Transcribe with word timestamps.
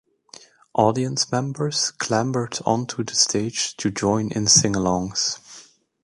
Audience 0.73 1.31
members 1.31 1.91
clambered 1.91 2.57
onto 2.65 3.03
the 3.03 3.13
stage 3.13 3.77
to 3.77 3.91
join 3.91 4.31
in 4.31 4.45
singalongs. 4.45 5.37